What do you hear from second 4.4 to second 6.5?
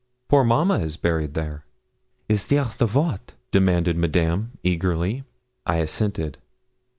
eagerly. I assented.